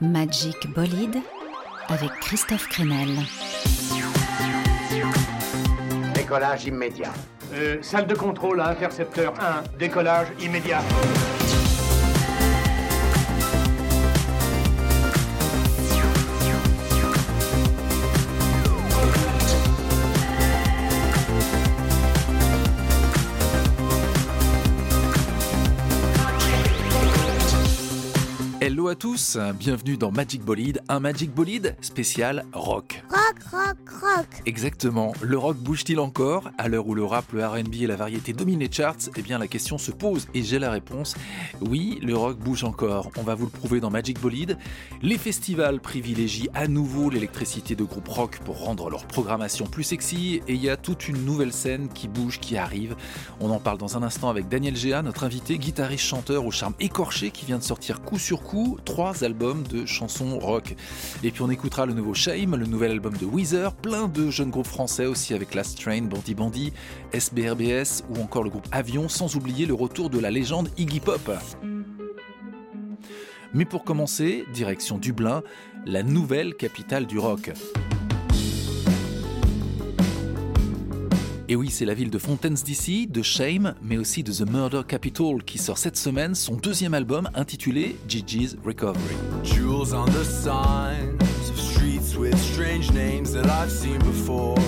[0.00, 1.18] Magic Bolide
[1.88, 3.08] avec Christophe Crenel.
[6.14, 7.12] Décollage immédiat.
[7.54, 10.82] Euh, salle de contrôle à intercepteur 1, décollage immédiat.
[28.60, 29.07] Hello à tous,
[29.58, 33.02] bienvenue dans Magic Bolide, un Magic Bolide spécial rock.
[33.10, 34.26] Rock, rock, rock.
[34.46, 36.50] Exactement, le rock bouge-t-il encore?
[36.56, 39.38] À l'heure où le rap, le RB et la variété dominent les charts, eh bien
[39.38, 41.16] la question se pose et j'ai la réponse.
[41.60, 44.56] Oui, le rock bouge encore, on va vous le prouver dans Magic Bolide.
[45.02, 50.42] Les festivals privilégient à nouveau l'électricité de groupes rock pour rendre leur programmation plus sexy
[50.46, 52.94] et il y a toute une nouvelle scène qui bouge, qui arrive.
[53.40, 56.74] On en parle dans un instant avec Daniel Géa, notre invité, guitariste chanteur au charme
[56.78, 60.74] écorché qui vient de sortir coup sur coup trois albums de chansons rock.
[61.22, 64.50] Et puis on écoutera le nouveau Shame, le nouvel album de Weezer, plein de jeunes
[64.50, 66.72] groupes français aussi avec Last Train, Bandy Bandy,
[67.12, 71.30] SBRBS ou encore le groupe Avion, sans oublier le retour de la légende Iggy Pop.
[73.54, 75.42] Mais pour commencer, direction Dublin,
[75.86, 77.50] la nouvelle capitale du rock.
[81.50, 84.82] Et oui, c'est la ville de Fontaine's DC, de Shame, mais aussi de The Murder
[84.86, 89.16] Capital qui sort cette semaine son deuxième album intitulé Gigi's Recovery.
[89.44, 91.16] Jewels on the signs
[91.48, 94.58] of streets with strange names that I've seen before.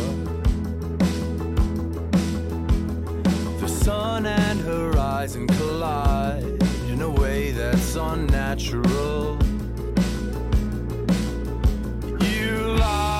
[3.60, 9.36] The sun and horizon collide in a way that's unnatural.
[12.22, 13.19] You lie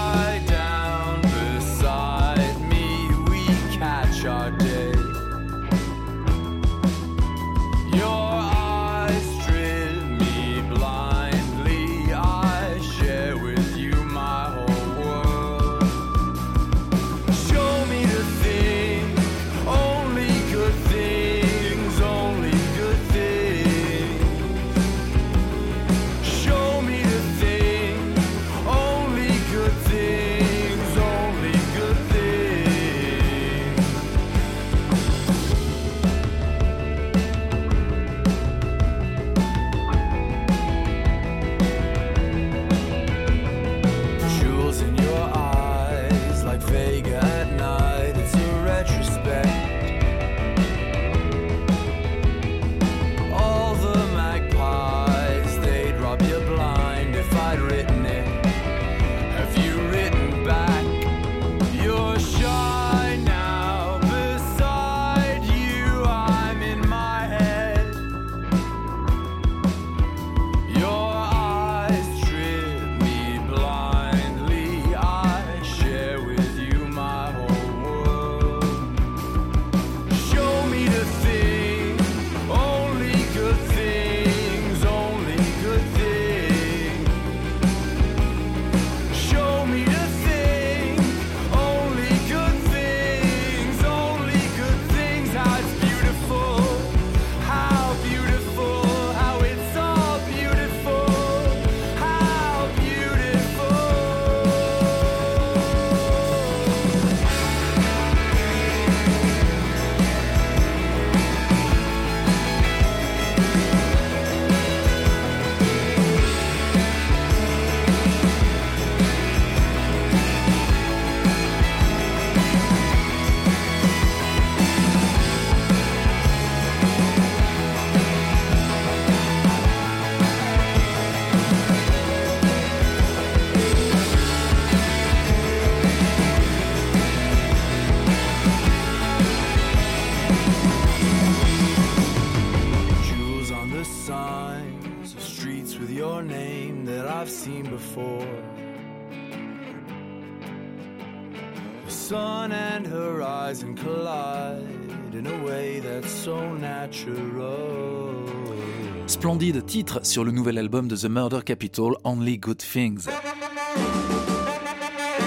[159.21, 163.05] Splendide titre sur le nouvel album de The Murder Capital, Only Good Things.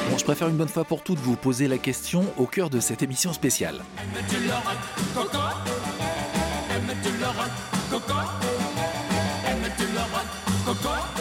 [0.09, 2.79] Bon, je préfère une bonne fois pour toutes vous poser la question au cœur de
[2.79, 3.83] cette émission spéciale.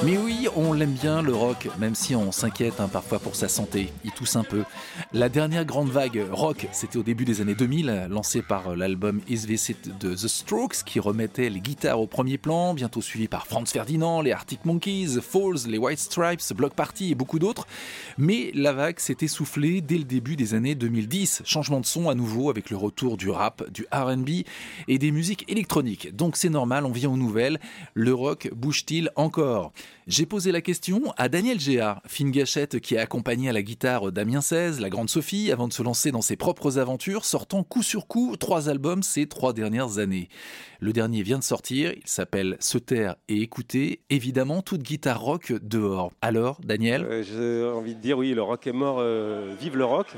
[0.03, 3.49] Mais oui, on l'aime bien le rock, même si on s'inquiète hein, parfois pour sa
[3.49, 3.93] santé.
[4.05, 4.65] Il tousse un peu.
[5.13, 9.47] La dernière grande vague rock, c'était au début des années 2000, lancée par l'album Is
[9.47, 13.47] This It de The Strokes, qui remettait les guitares au premier plan, bientôt suivi par
[13.47, 17.67] Franz Ferdinand, les Arctic Monkeys, Falls, les White Stripes, Block Party et beaucoup d'autres.
[18.19, 21.43] Mais la vague s'est essoufflée dès le début des années 2010.
[21.45, 24.29] Changement de son à nouveau avec le retour du rap, du RB
[24.89, 26.15] et des musiques électroniques.
[26.15, 27.61] Donc c'est normal, on vient aux nouvelles.
[27.95, 29.73] Le rock bouge-t-il encore?
[30.09, 34.11] J'ai posé la question à Daniel Géard, fine gâchette qui a accompagné à la guitare
[34.11, 37.85] Damien 16, la grande Sophie, avant de se lancer dans ses propres aventures, sortant coup
[37.85, 40.29] sur coup trois albums ces trois dernières années.
[40.81, 45.53] Le dernier vient de sortir, il s'appelle Se taire et écouter, évidemment toute guitare rock
[45.63, 46.11] dehors.
[46.21, 47.05] Alors, Daniel?
[47.05, 50.09] Euh, J'ai envie de dire oui, le rock est mort, euh, vive le rock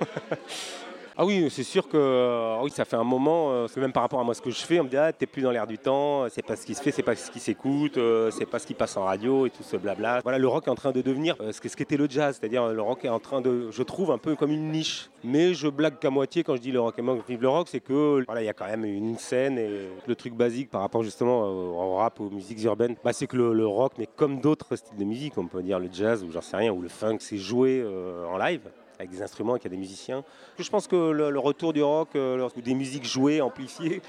[1.16, 4.18] Ah oui, c'est sûr que euh, oui, ça fait un moment, euh, même par rapport
[4.18, 5.78] à moi ce que je fais, on me dit ah t'es plus dans l'air du
[5.78, 8.58] temps, c'est pas ce qui se fait, c'est pas ce qui s'écoute, euh, c'est pas
[8.58, 10.18] ce qui passe en radio et tout ce blabla.
[10.24, 13.04] Voilà, le rock est en train de devenir ce qu'était le jazz, c'est-à-dire le rock
[13.04, 15.08] est en train de, je trouve un peu comme une niche.
[15.22, 17.68] Mais je blague qu'à moitié quand je dis le rock est mort, vive le rock,
[17.70, 19.70] c'est que voilà, il y a quand même une scène et
[20.04, 23.66] le truc basique par rapport justement au rap, aux musiques urbaines, bah, c'est que le,
[23.68, 26.56] rock, mais comme d'autres styles de musique, on peut dire le jazz ou j'en sais
[26.56, 27.86] rien, ou le funk, c'est joué
[28.28, 30.24] en live avec des instruments, avec des musiciens.
[30.58, 34.02] Je pense que le, retour du rock, euh, des musiques jouées, amplifiées,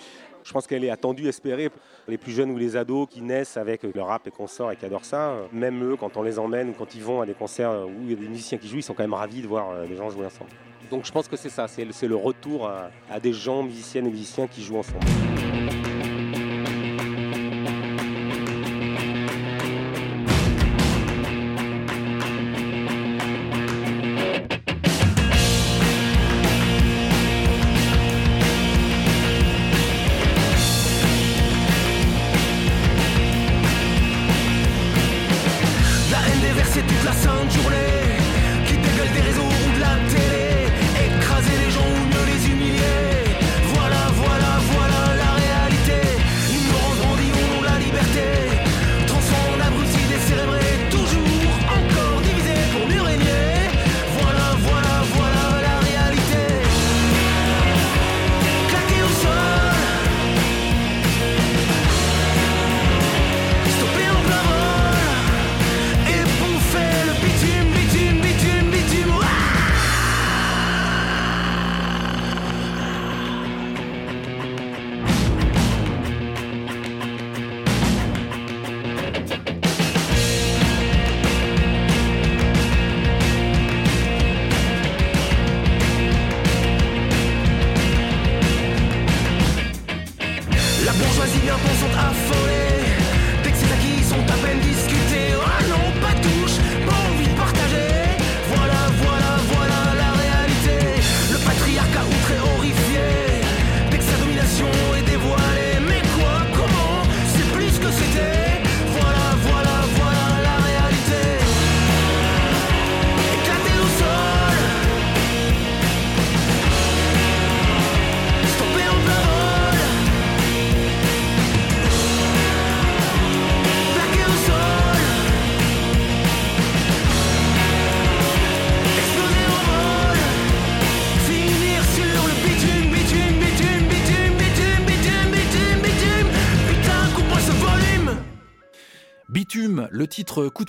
[0.43, 1.69] je pense qu'elle est attendue, espérée.
[2.07, 4.85] Les plus jeunes ou les ados qui naissent avec le rap et consorts et qui
[4.85, 7.71] adorent ça, même eux, quand on les emmène ou quand ils vont à des concerts
[7.87, 9.71] où il y a des musiciens qui jouent, ils sont quand même ravis de voir
[9.71, 10.51] euh, des gens jouer ensemble.
[10.91, 12.69] Donc je pense que c'est ça, c'est le retour
[13.09, 15.07] à des gens, musiciennes et musiciens qui jouent ensemble.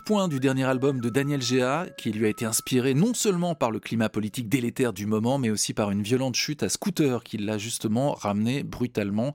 [0.06, 3.80] Du dernier album de Daniel Géa, qui lui a été inspiré non seulement par le
[3.80, 7.58] climat politique délétère du moment, mais aussi par une violente chute à scooter qui l'a
[7.58, 9.34] justement ramené brutalement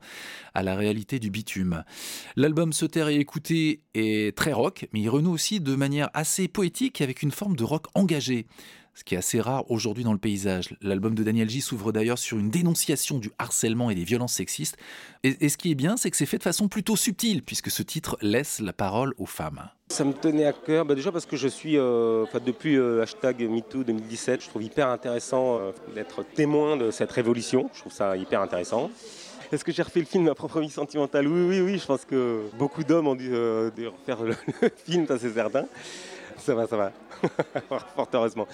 [0.53, 1.83] à la réalité du bitume.
[2.37, 6.47] L'album Se taire et écouter est très rock, mais il renoue aussi de manière assez
[6.47, 8.47] poétique avec une forme de rock engagé
[8.93, 10.75] ce qui est assez rare aujourd'hui dans le paysage.
[10.81, 14.77] L'album de Daniel J s'ouvre d'ailleurs sur une dénonciation du harcèlement et des violences sexistes.
[15.23, 17.83] Et, ce qui est bien, c'est que c'est fait de façon plutôt subtile, puisque ce
[17.83, 19.69] titre laisse la parole aux femmes.
[19.89, 23.41] Ça me tenait à cœur, bah, déjà parce que je suis, euh, depuis euh, hashtag
[23.41, 27.69] MeToo 2017, je trouve hyper intéressant euh, d'être témoin de cette révolution.
[27.73, 28.89] Je trouve ça hyper intéressant.
[29.51, 31.27] Est-ce que j'ai refait le film Ma propre vie sentimentale?
[31.27, 31.77] Oui, oui, oui.
[31.77, 34.35] Je pense que beaucoup d'hommes ont dû, refaire le,
[34.85, 35.65] film, ça c'est certain.
[36.37, 36.93] Ça va, ça va.
[37.95, 38.47] Fort heureusement.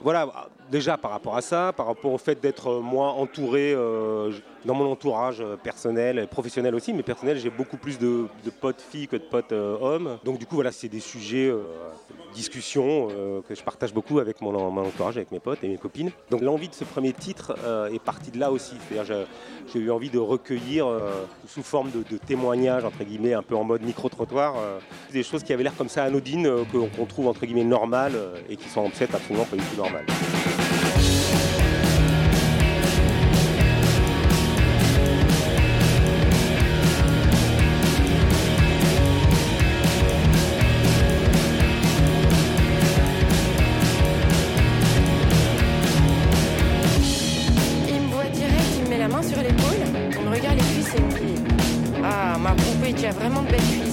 [0.00, 4.30] Voilà, déjà par rapport à ça, par rapport au fait d'être euh, moi entouré euh,
[4.64, 8.26] dans mon entourage euh, personnel, et professionnel aussi, mais personnel, j'ai beaucoup plus de,
[8.60, 10.18] potes filles que de potes hommes.
[10.24, 11.62] Donc du coup, voilà, c'est des sujets, euh,
[12.34, 13.08] discussions
[13.48, 16.10] que je partage beaucoup avec mon, entourage, avec mes potes et mes copines.
[16.30, 17.54] Donc l'envie de ce premier titre
[17.92, 18.74] est partie de là aussi.
[19.72, 20.88] J'ai- eu envie de recueillir
[21.46, 24.56] sous forme de, de témoignages, entre guillemets, un peu en mode micro-trottoir,
[25.12, 28.16] des choses qui avaient l'air comme ça anodines, qu'on trouve entre guillemets normales
[28.48, 30.06] et qui sont en fait absolument pas du tout normales.
[52.96, 53.83] Tu as vraiment de belles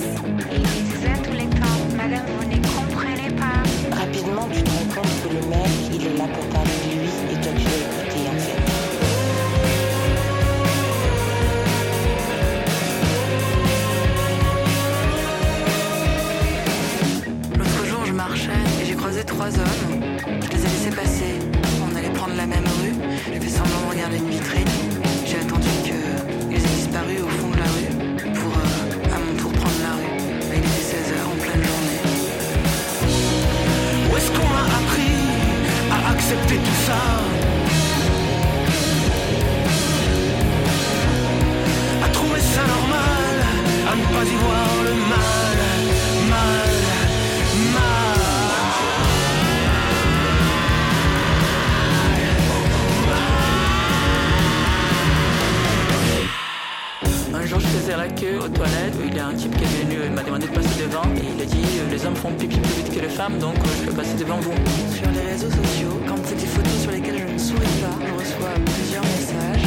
[58.37, 58.95] aux toilettes.
[59.05, 61.03] Il y a un type qui est venu, il m'a demandé de passer devant.
[61.17, 63.55] Et il a dit euh, Les hommes font pipi plus vite que les femmes, donc
[63.57, 64.53] euh, je peux passer devant vous.
[64.93, 68.13] Sur les réseaux sociaux, quand c'est des photos sur lesquelles je ne souris pas, je
[68.13, 69.60] reçois plusieurs messages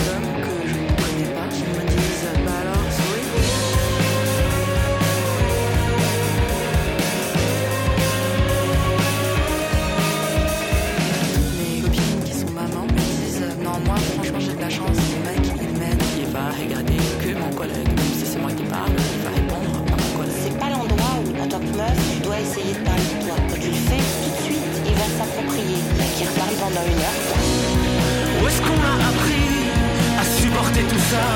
[26.86, 29.50] Où est-ce qu'on a appris
[30.20, 31.26] à supporter tout ça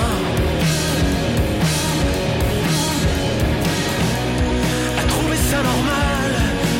[5.00, 6.30] À trouver ça normal,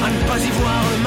[0.04, 0.97] à ne pas y voir le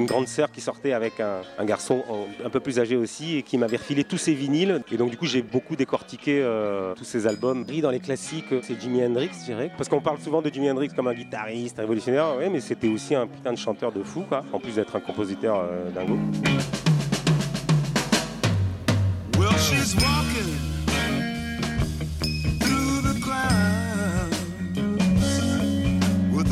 [0.00, 2.02] une grande sœur qui sortait avec un, garçon
[2.44, 4.82] un peu plus âgé aussi et qui m'avait refilé tous ses vinyles.
[4.90, 7.64] Et donc du coup j'ai beaucoup décortiqué euh, tous ces albums.
[7.80, 9.70] Dans les classiques, c'est Jimi Hendrix, je dirais.
[9.76, 13.14] Parce qu'on parle souvent de Jimi Hendrix comme un guitariste, révolutionnaire, ouais, mais c'était aussi
[13.14, 14.42] un putain de chanteur de fou, quoi.
[14.52, 16.18] En plus d'être un compositeur euh, dingo.
[19.38, 20.60] Well, she's walking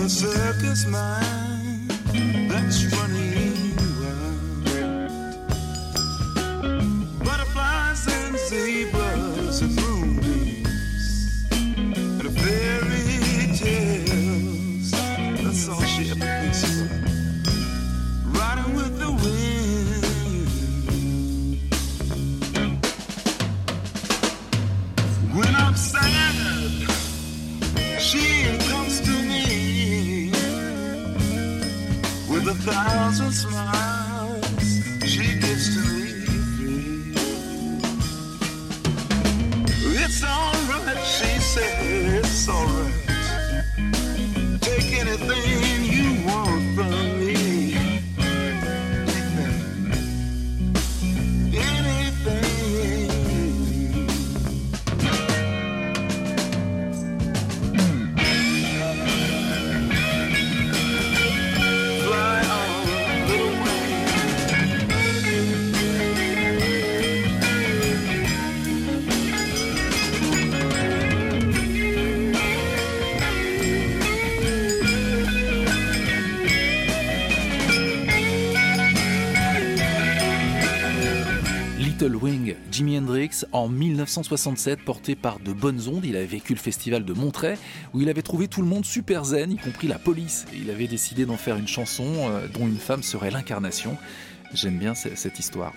[0.08, 0.86] circus
[2.48, 3.47] that's running
[32.72, 33.27] thousand
[82.16, 86.04] Wing, Jimi Hendrix, en 1967, porté par de bonnes ondes.
[86.04, 87.56] Il avait vécu le festival de Montreuil,
[87.94, 90.46] où il avait trouvé tout le monde super zen, y compris la police.
[90.54, 93.96] Il avait décidé d'en faire une chanson euh, dont une femme serait l'incarnation.
[94.54, 95.74] J'aime bien ce- cette histoire.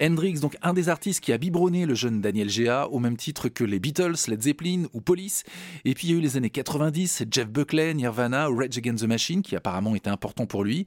[0.00, 3.48] Hendrix, donc un des artistes qui a biberonné le jeune Daniel Gea, au même titre
[3.48, 5.42] que les Beatles, Led Zeppelin ou Police.
[5.84, 9.08] Et puis il y a eu les années 90, Jeff Buckley, Nirvana, Rage Against the
[9.08, 10.86] Machine, qui apparemment était important pour lui.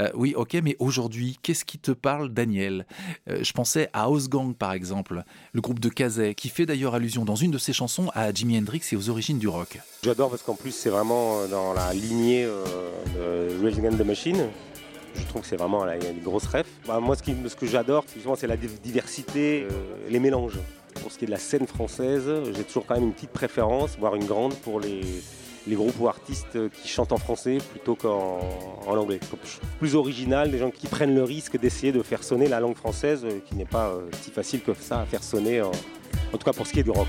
[0.00, 2.86] Euh, oui, ok, mais aujourd'hui, qu'est-ce qui te parle, Daniel
[3.28, 7.24] Euh, Je pensais à Gang, par exemple, le groupe de Kazay, qui fait d'ailleurs allusion
[7.24, 9.78] dans une de ses chansons à Jimi Hendrix et aux origines du rock.
[10.02, 14.46] J'adore parce qu'en plus c'est vraiment euh, dans la lignée de Rage Against the Machine.
[15.14, 16.66] Je trouve que c'est vraiment des grosses refs.
[16.86, 18.04] Bah, moi ce, ce que j'adore
[18.36, 19.66] c'est la div- diversité,
[20.08, 20.58] les mélanges.
[21.02, 22.24] Pour ce qui est de la scène française,
[22.56, 25.00] j'ai toujours quand même une petite préférence, voire une grande pour les,
[25.66, 28.40] les groupes ou artistes qui chantent en français plutôt qu'en
[28.86, 29.20] en anglais.
[29.78, 33.24] Plus original, des gens qui prennent le risque d'essayer de faire sonner la langue française,
[33.24, 36.44] euh, qui n'est pas euh, si facile que ça à faire sonner, en, en tout
[36.44, 37.08] cas pour ce qui est du rock.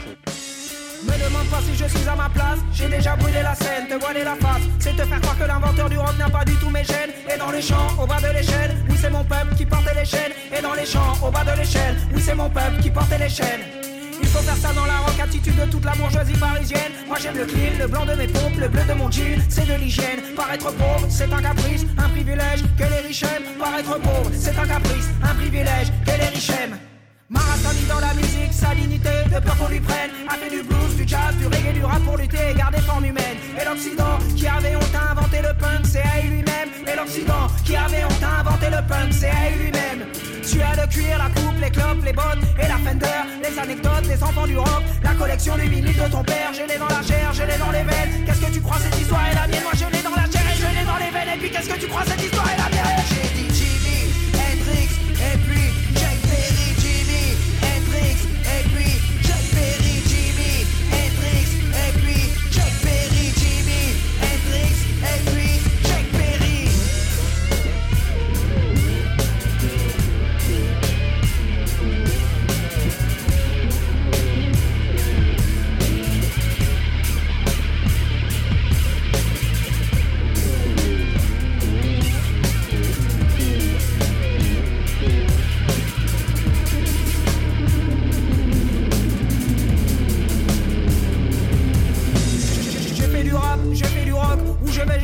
[1.04, 3.96] Me demande pas si je suis à ma place, j'ai déjà brûlé la scène, te
[3.96, 6.70] voiler la face, c'est te faire croire que l'inventeur du rock n'a pas du tout
[6.70, 7.10] mes gènes.
[7.34, 10.06] Et dans les champs, au bas de l'échelle, oui c'est mon peuple qui portait les
[10.06, 10.34] chaînes.
[10.56, 13.30] Et dans les champs, au bas de l'échelle, oui c'est mon peuple qui portait les
[13.30, 13.81] chaînes.
[14.22, 16.92] Il faut faire ça dans la rock attitude de toute la bourgeoisie parisienne.
[17.08, 19.68] Moi j'aime le clean, le blanc de mes pompes, le bleu de mon jean, c'est
[19.68, 20.22] de l'hygiène.
[20.36, 23.58] Paraître pauvre, c'est un caprice, un privilège que les riches aiment.
[23.60, 26.91] Paraître pauvre, c'est un caprice, un privilège que les riches aiment.
[27.32, 30.12] Maratoni dans la musique, sa dignité, de peur qu'on lui prenne.
[30.28, 33.06] A fait du blues, du jazz, du reggae, du rap pour lutter et garder forme
[33.06, 33.38] humaine.
[33.60, 36.70] Et l'Occident, qui avait honte à inventer le punk, c'est à lui-même.
[36.86, 40.02] Et l'Occident, qui avait honte à inventer le punk, c'est à lui-même.
[40.44, 43.24] Tu as le cuir, la coupe, les clopes, les bottes et la fender.
[43.42, 46.52] Les anecdotes, les enfants du rock, la collection du vinyle de ton père.
[46.52, 48.26] Je l'ai dans la chair, je l'ai dans les veines.
[48.26, 49.64] Qu'est-ce que tu crois, cette histoire est la mienne?
[49.64, 51.32] Moi je l'ai dans la chair et je l'ai dans les veines.
[51.36, 53.41] Et puis qu'est-ce que tu crois, cette histoire est la mienne?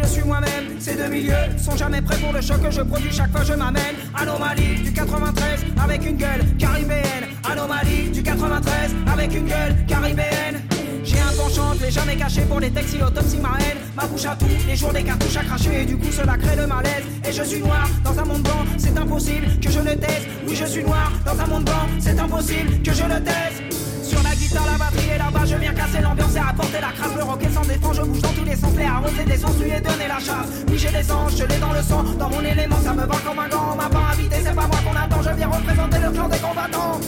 [0.07, 0.79] Suis moi-même.
[0.79, 3.53] Ces deux milieux sont jamais prêts pour le choc que je produis chaque fois je
[3.53, 3.95] m'amène.
[4.15, 7.25] Anomalie du 93 avec une gueule caribéenne.
[7.49, 10.61] Anomalie du 93 avec une gueule caribéenne.
[11.03, 13.77] J'ai un penchant, je l'ai jamais caché pour les textes, l'autopsie ma haine.
[13.95, 16.55] Ma bouche à tout, les jours des cartouches à cracher, et du coup cela crée
[16.55, 17.05] le malaise.
[17.27, 20.27] Et je suis noir dans un monde blanc, c'est impossible que je le taise.
[20.45, 23.86] Oui, je suis noir dans un monde blanc, c'est impossible que je le taise.
[24.07, 27.15] Sur la guitare, la batterie et là-bas, je viens casser l'ambiance et apporter la crasse.
[27.15, 29.69] Le rock sans défense, je bouge dans tous les sens, les arroser des sens, lui
[29.69, 30.47] et donner la chasse.
[30.69, 33.15] Oui, j'ai des anges, je l'ai dans le sang, dans mon élément, ça me va
[33.25, 33.73] comme un gant.
[33.73, 36.37] On m'a pas invité, c'est pas moi qu'on attend, je viens représenter le clan des
[36.37, 36.99] combattants.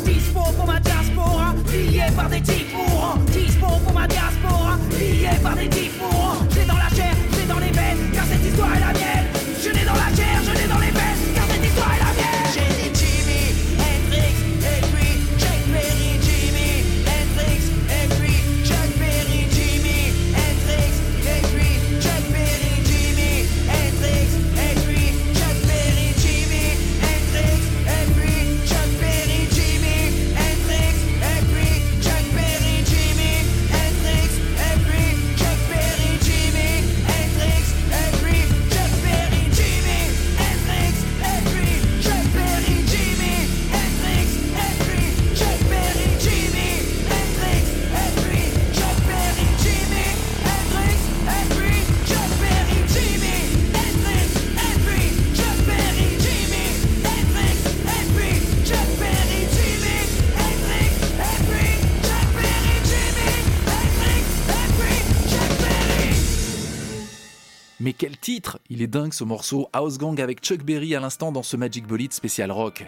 [68.89, 72.52] Dingue ce morceau, House Gang avec Chuck Berry à l'instant dans ce Magic Bolide spécial
[72.52, 72.86] rock.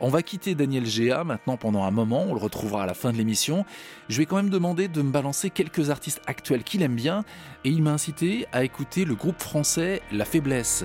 [0.00, 3.12] On va quitter Daniel Géa maintenant pendant un moment, on le retrouvera à la fin
[3.12, 3.64] de l'émission.
[4.08, 7.24] Je vais quand même demander de me balancer quelques artistes actuels qu'il aime bien
[7.64, 10.84] et il m'a incité à écouter le groupe français La Faiblesse.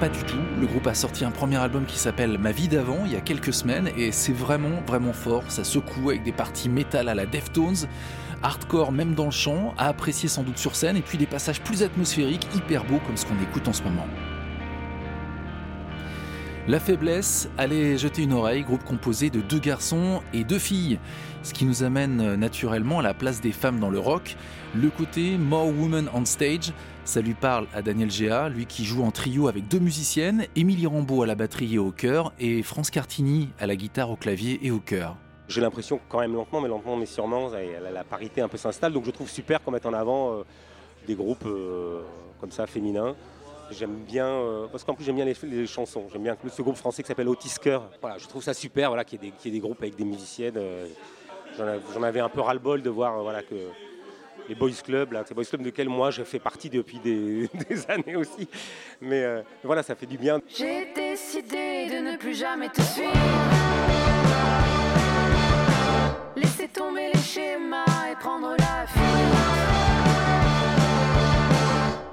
[0.00, 0.36] Pas du tout.
[0.60, 3.20] Le groupe a sorti un premier album qui s'appelle Ma vie d'avant il y a
[3.20, 5.44] quelques semaines et c'est vraiment vraiment fort.
[5.48, 7.88] Ça secoue avec des parties métal à la Deftones,
[8.42, 11.62] hardcore même dans le chant, à apprécier sans doute sur scène et puis des passages
[11.62, 14.06] plus atmosphériques, hyper beaux comme ce qu'on écoute en ce moment.
[16.68, 20.98] La faiblesse, allez jeter une oreille, groupe composé de deux garçons et deux filles.
[21.42, 24.36] Ce qui nous amène naturellement à la place des femmes dans le rock.
[24.74, 26.72] Le côté More Women on Stage,
[27.06, 30.86] ça lui parle à Daniel Géa, lui qui joue en trio avec deux musiciennes, Émilie
[30.86, 34.58] Rambeau à la batterie et au chœur, et France Cartini à la guitare, au clavier
[34.62, 35.16] et au chœur.
[35.48, 37.50] J'ai l'impression quand même lentement, mais lentement, mais sûrement,
[37.92, 38.92] la, parité un peu s'installe.
[38.92, 40.42] Donc je trouve super qu'on mette en avant euh,
[41.06, 42.02] des groupes euh,
[42.40, 43.14] comme ça, féminins.
[43.70, 46.06] J'aime bien, euh, parce qu'en plus j'aime bien les, chansons.
[46.12, 47.78] J'aime bien ce groupe français qui s'appelle Otisker.
[48.00, 50.58] Voilà, je trouve ça super voilà, qu'il y, y ait des groupes avec des musiciennes.
[51.56, 53.54] J'en av- J'en avais un peu ras-le-bol de voir voilà, que
[54.48, 57.48] les boys clubs, là, ces boys clubs desquels moi je fais partie depuis des,
[57.88, 58.48] années aussi.
[59.00, 60.40] Mais euh, voilà, ça fait du bien.
[60.48, 63.12] J'ai décidé de ne plus jamais te suivre.
[66.36, 69.36] Laisser tomber les schémas et prendre la fuite.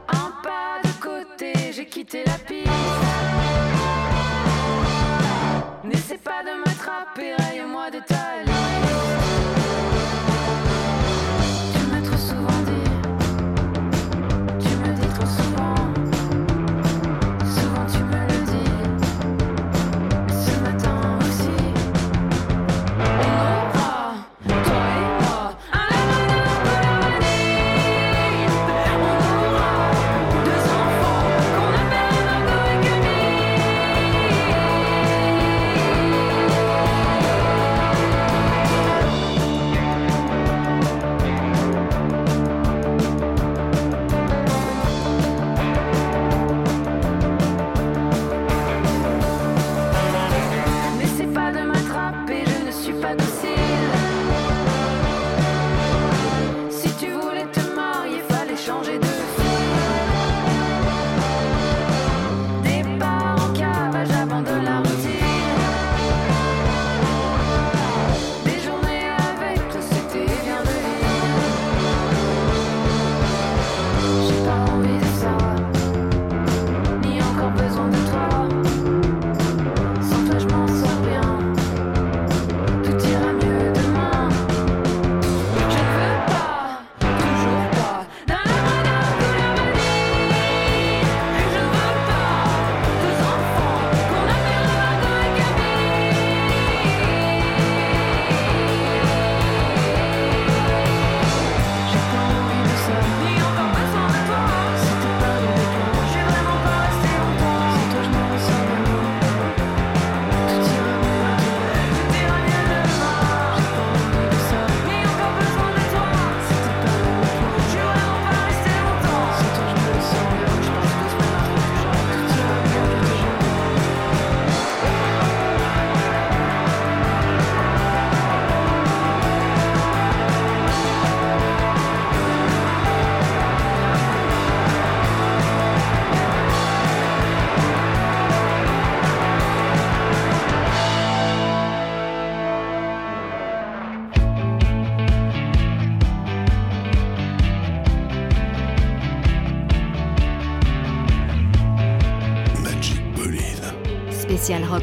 [0.07, 2.69] Un pas de côté, j'ai quitté la piste.
[5.83, 8.52] N'essaie pas de m'attraper, raye-moi de ta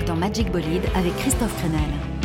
[0.06, 2.19] dans Magic Bolide avec Christophe Crenel.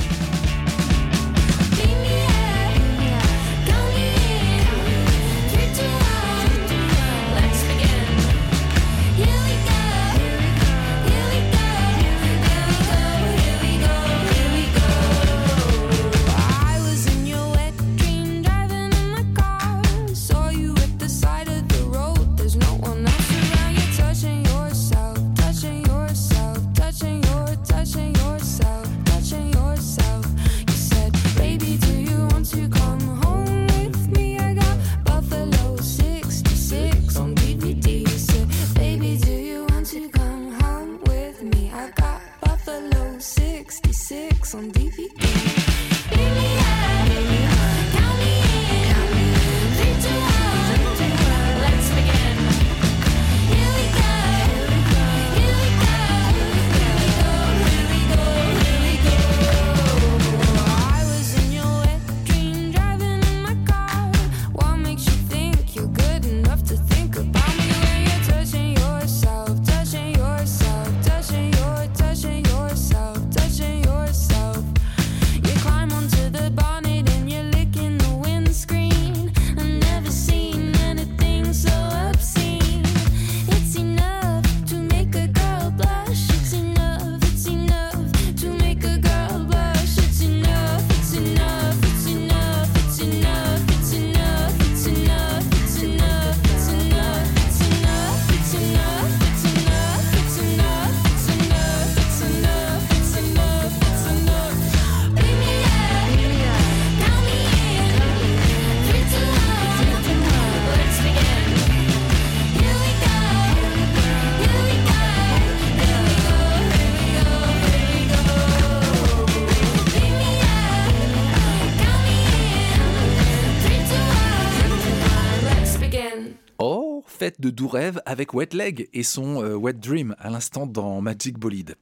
[127.39, 131.37] De doux rêve avec Wet Leg et son euh, Wet Dream à l'instant dans Magic
[131.37, 131.75] Bolide.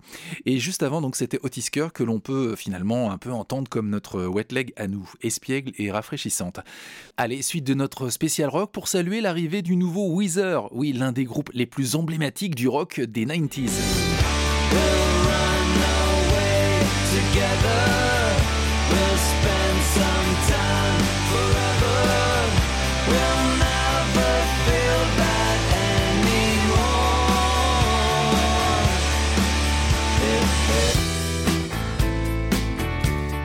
[0.45, 3.89] Et juste avant, donc, c'était Otisker que l'on peut euh, finalement un peu entendre comme
[3.89, 6.59] notre Wet Leg à nous, espiègle et rafraîchissante.
[7.17, 11.25] Allez, suite de notre spécial rock pour saluer l'arrivée du nouveau Weezer, oui, l'un des
[11.25, 13.71] groupes les plus emblématiques du rock des 90s.
[17.33, 18.12] together.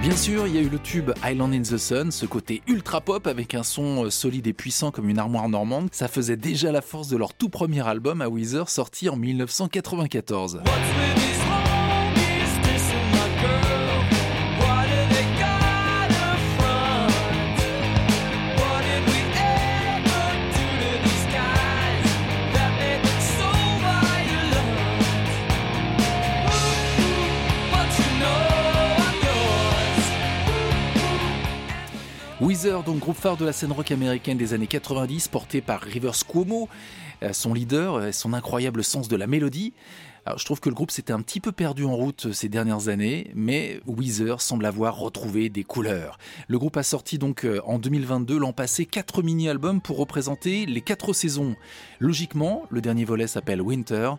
[0.08, 3.02] Bien sûr, il y a eu le tube Island in the Sun, ce côté ultra
[3.02, 5.90] pop avec un son euh, solide et puissant comme une armoire normande.
[5.92, 10.62] Ça faisait déjà la force de leur tout premier album à Weezer sorti en 1994.
[32.40, 36.24] Weezer, donc groupe phare de la scène rock américaine des années 90, porté par Rivers
[36.24, 36.68] Cuomo,
[37.24, 39.72] euh, son leader, et son incroyable sens de la mélodie.
[40.36, 43.30] Je trouve que le groupe s'était un petit peu perdu en route ces dernières années,
[43.34, 46.18] mais Weezer semble avoir retrouvé des couleurs.
[46.48, 50.80] Le groupe a sorti donc euh, en 2022 l'an passé quatre mini-albums pour représenter les
[50.80, 51.56] quatre saisons.
[51.98, 54.12] Logiquement, le dernier volet s'appelle Winter,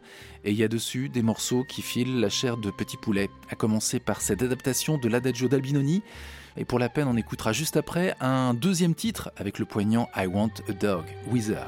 [0.43, 3.55] et il y a dessus des morceaux qui filent la chair de petit poulet, à
[3.55, 6.01] commencer par cette adaptation de l'Adagio d'Albinoni,
[6.57, 10.27] et pour la peine, on écoutera juste après un deuxième titre avec le poignant I
[10.27, 11.67] Want a Dog, Weezer.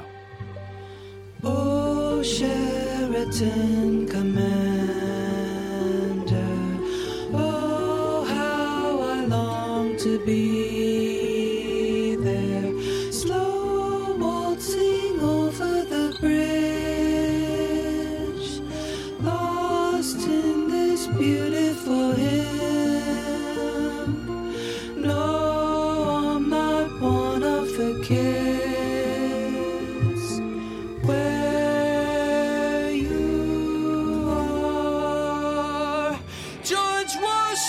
[1.42, 1.82] Oh.
[7.34, 10.51] Oh, how I long to be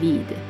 [0.00, 0.47] lead.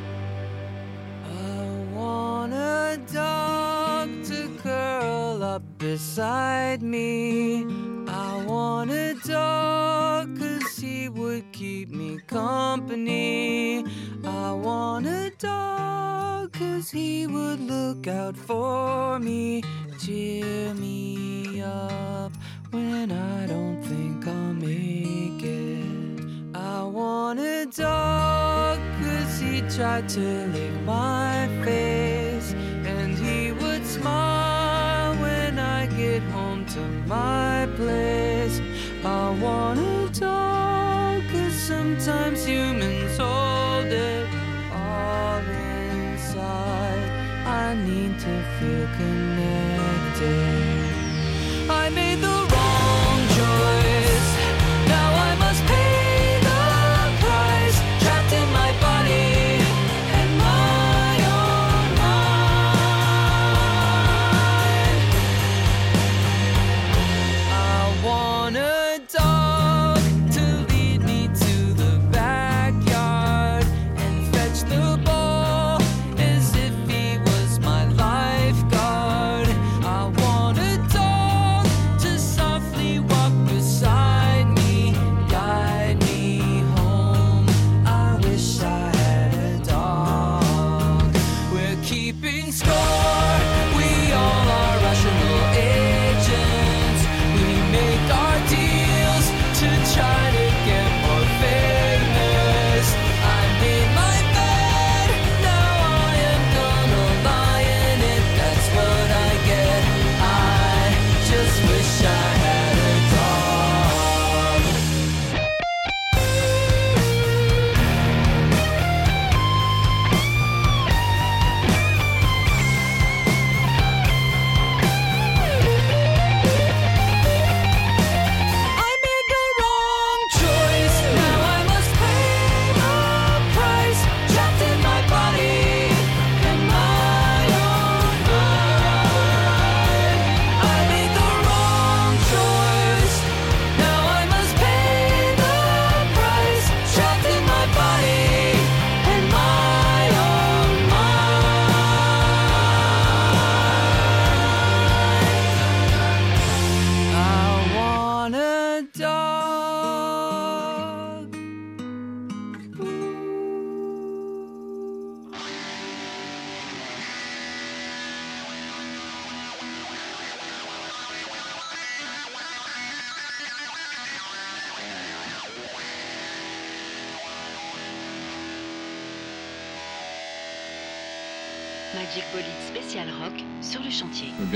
[98.07, 98.68] dark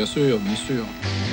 [0.06, 0.22] chantier.
[0.22, 0.84] Bien sûr, bien sûr.
[1.04, 1.31] I'm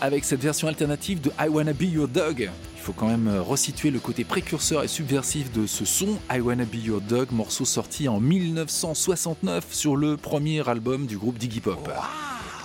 [0.00, 2.50] Avec cette version alternative de I Wanna Be Your Dog.
[2.76, 6.40] Il faut quand même euh, resituer le côté précurseur et subversif de ce son, I
[6.40, 11.60] Wanna Be Your Dog, morceau sorti en 1969 sur le premier album du groupe d'Iggy
[11.60, 11.90] Pop.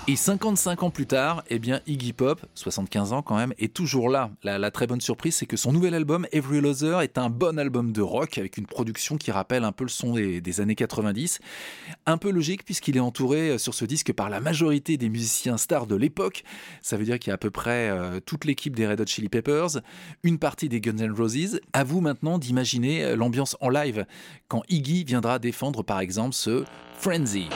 [0.07, 4.07] Et 55 ans plus tard, eh bien Iggy Pop, 75 ans quand même, est toujours
[4.07, 4.29] là.
[4.43, 7.91] La, très bonne surprise, c'est que son nouvel album, Every Loser, est un bon album
[7.91, 11.39] de rock avec une production qui rappelle un peu le son des, des années 90.
[12.05, 15.57] Un peu logique puisqu'il est entouré euh, sur ce disque par la majorité des musiciens
[15.57, 16.43] stars de l'époque.
[16.83, 19.07] Ça veut dire qu'il y a à peu près euh, toute l'équipe des Red Hot
[19.07, 19.81] Chili Peppers,
[20.21, 21.59] une partie des Guns N' Roses.
[21.73, 24.05] À vous maintenant d'imaginer euh, l'ambiance en live
[24.49, 27.47] quand Iggy viendra défendre par exemple ce Frenzy.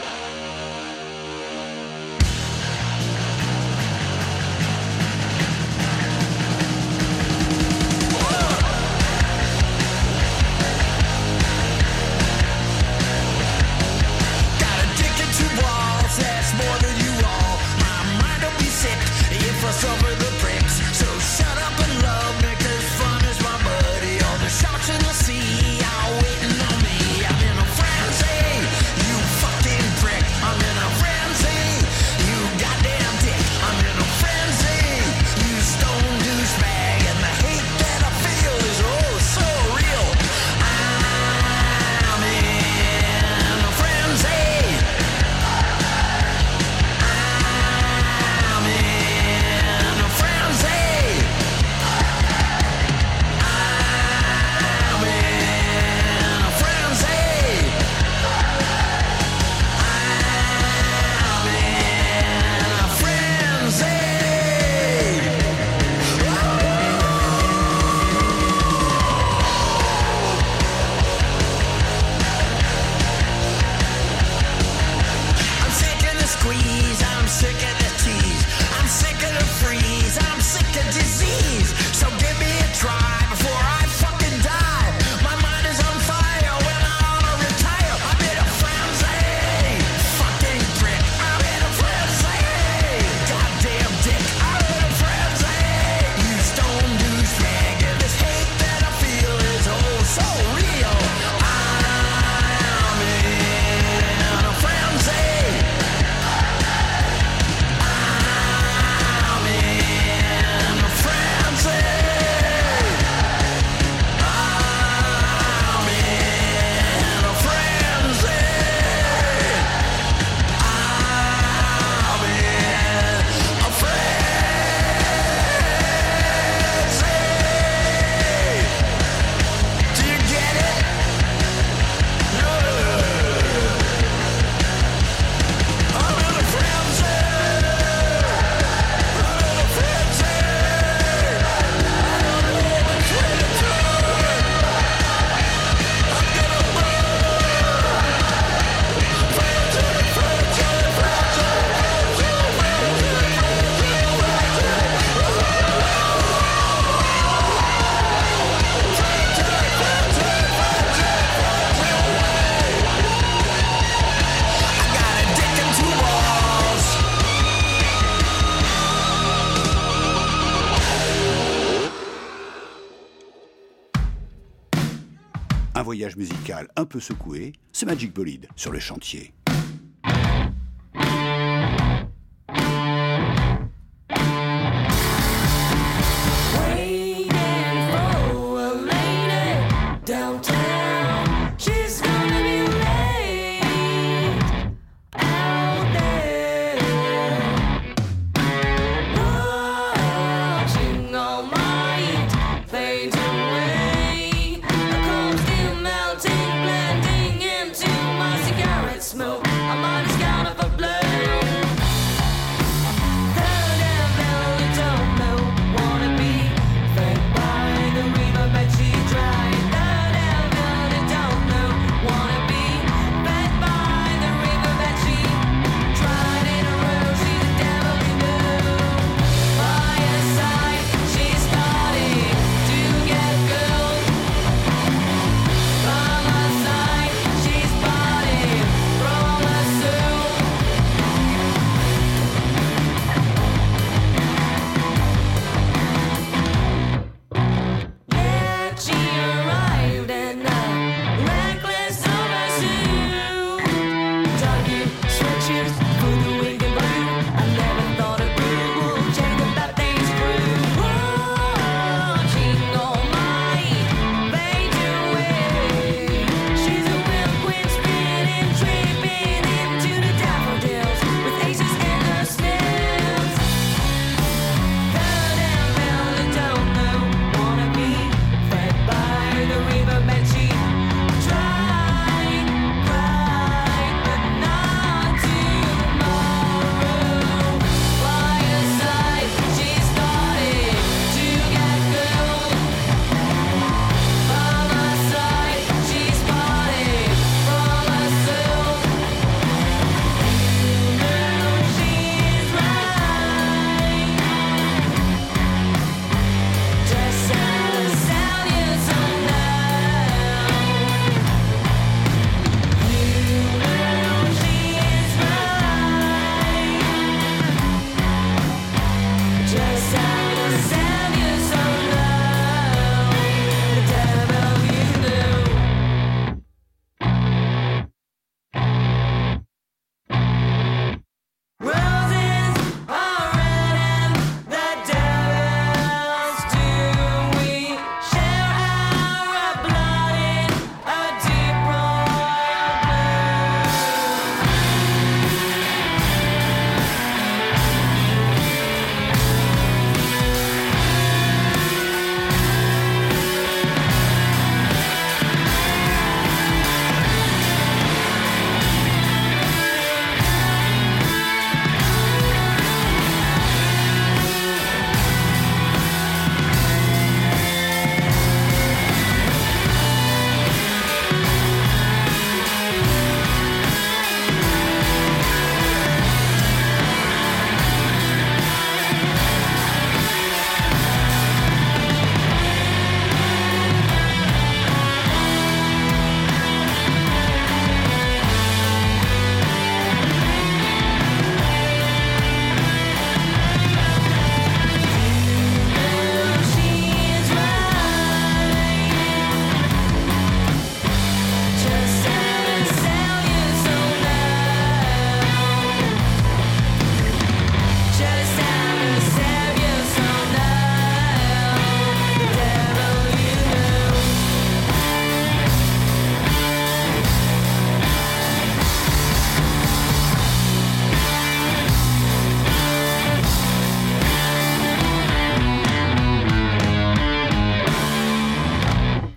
[176.80, 179.34] Un peu secoué, c'est Magic Bolide sur le chantier.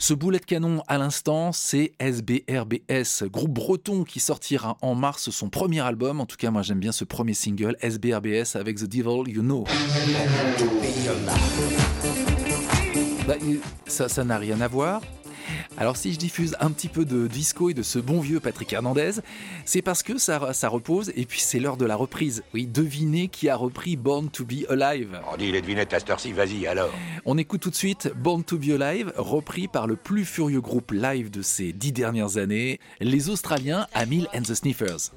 [0.02, 5.48] Ce boulet de canon à l'instant, c'est SBRBS, groupe breton qui sortira en mars son
[5.48, 6.20] premier album.
[6.20, 9.62] En tout cas, moi j'aime bien ce premier single, SBRBS avec The Devil You Know.
[13.28, 13.34] Bah,
[13.86, 15.02] ça ça n'a rien à voir.
[15.76, 18.72] Alors si je diffuse un petit peu de disco et de ce bon vieux Patrick
[18.72, 19.12] Hernandez,
[19.64, 22.42] c'est parce que ça, ça repose et puis c'est l'heure de la reprise.
[22.54, 25.20] Oui, devinez qui a repris Born to be Alive.
[25.32, 26.90] On dit les devinettes à cette heure-ci, vas-y alors.
[27.24, 30.92] On écoute tout de suite Born to be Alive, repris par le plus furieux groupe
[30.92, 35.12] live de ces dix dernières années, les Australiens Amil and the Sniffers.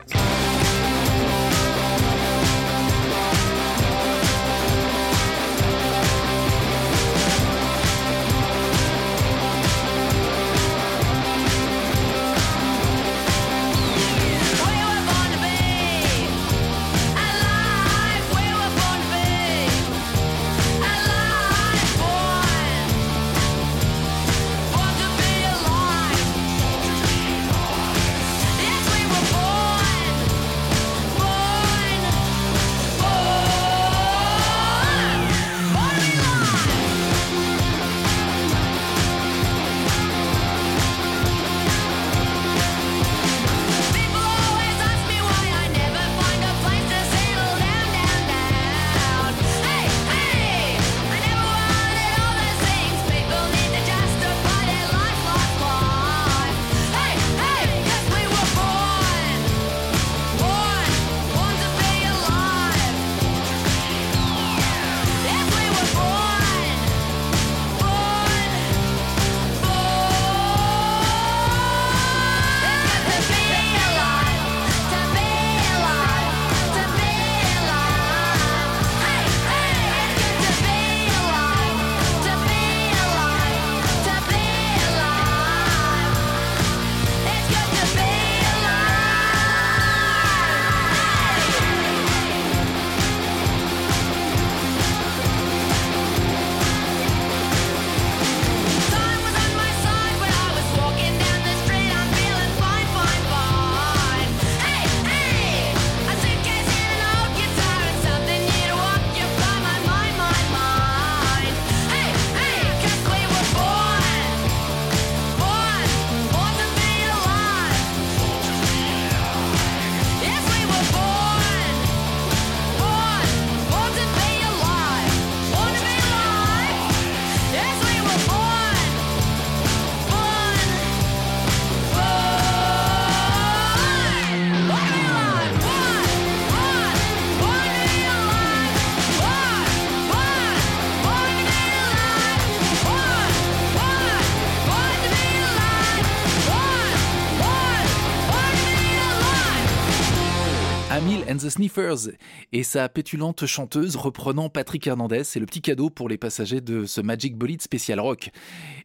[152.54, 155.26] Et sa pétulante chanteuse reprenant Patrick Hernandez.
[155.26, 158.30] C'est le petit cadeau pour les passagers de ce Magic Bolide spécial rock.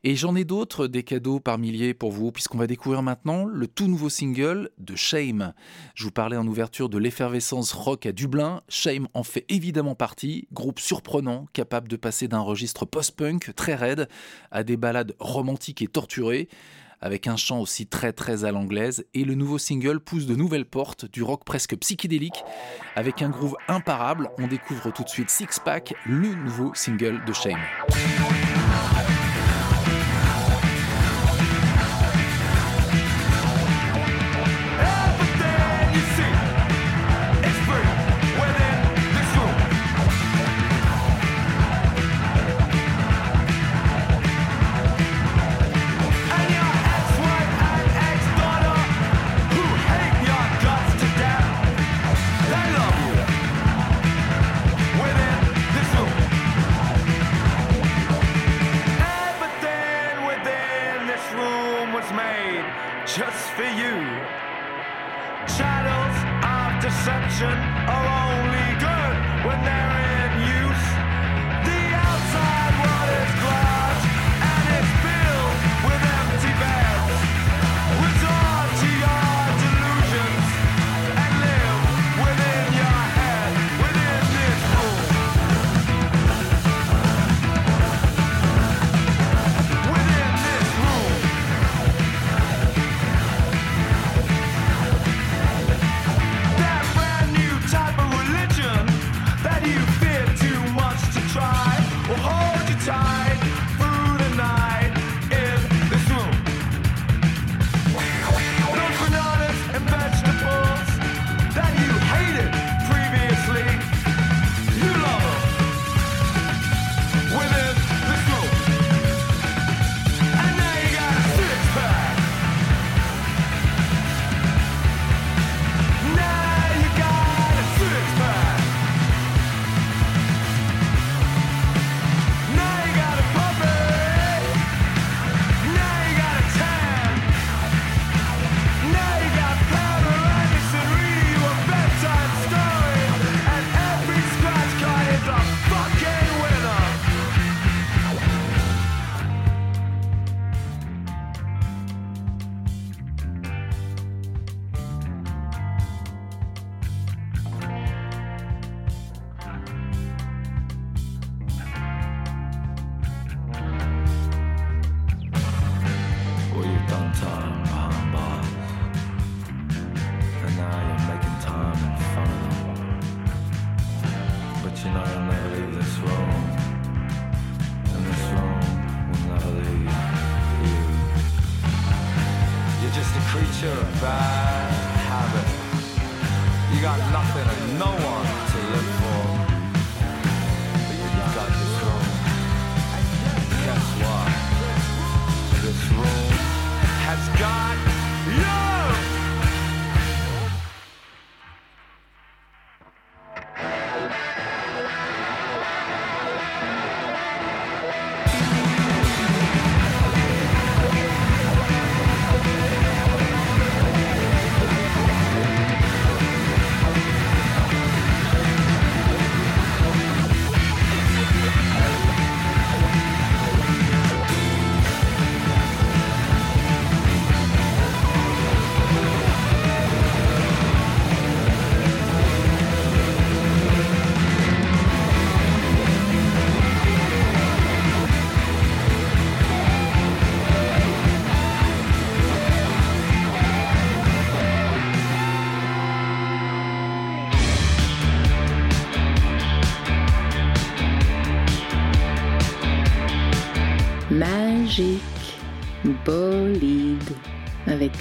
[0.02, 3.66] Et j'en ai d'autres, des cadeaux par milliers pour vous, puisqu'on va découvrir maintenant le
[3.68, 5.52] tout nouveau single de Shame.
[5.94, 8.62] Je vous parlais en ouverture de l'effervescence rock à Dublin.
[8.68, 14.08] Shame en fait évidemment partie, groupe surprenant, capable de passer d'un registre post-punk très raide
[14.50, 16.48] à des ballades romantiques et torturées
[17.00, 20.66] avec un chant aussi très très à l'anglaise, et le nouveau single pousse de nouvelles
[20.66, 22.44] portes du rock presque psychédélique,
[22.96, 24.28] avec un groove imparable.
[24.38, 27.60] On découvre tout de suite Six Pack, le nouveau single de Shame.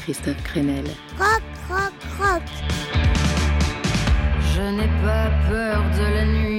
[0.02, 0.86] Christophe Crenel.
[1.18, 2.44] Rock, rock, rock.
[4.56, 6.59] Je n'ai pas peur de la nuit.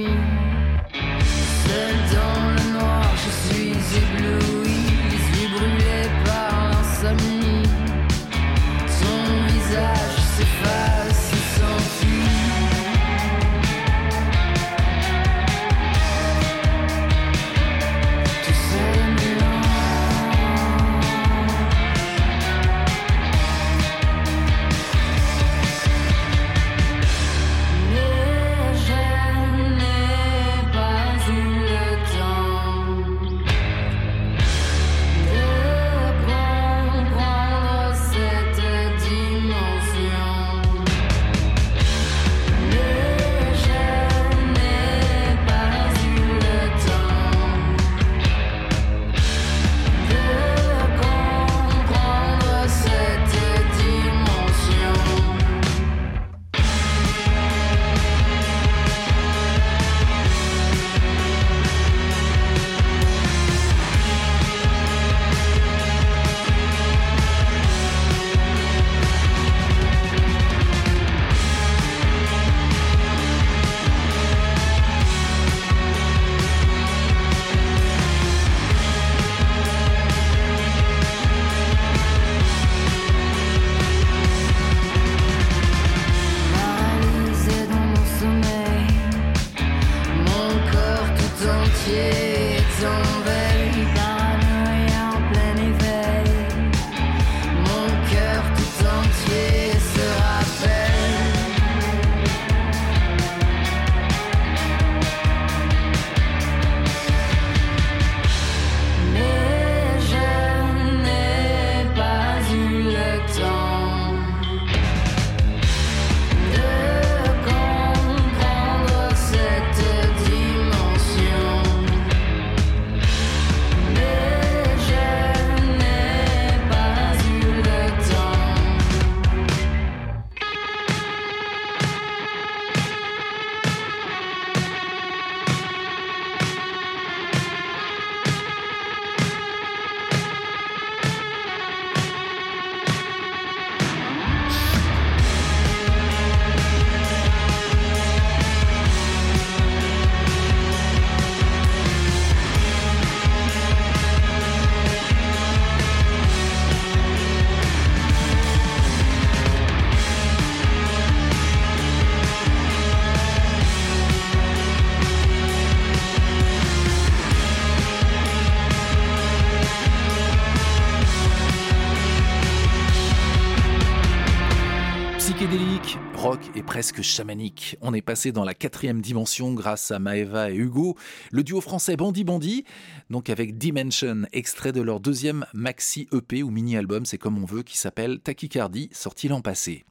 [176.71, 177.75] Presque chamanique.
[177.81, 180.95] On est passé dans la quatrième dimension grâce à Maeva et Hugo,
[181.29, 182.63] le duo français Bandy Bandy,
[183.09, 187.63] donc avec Dimension, extrait de leur deuxième maxi EP ou mini-album, c'est comme on veut,
[187.63, 189.83] qui s'appelle Tachycardie, sorti l'an passé.